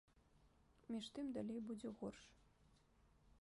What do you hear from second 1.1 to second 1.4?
тым,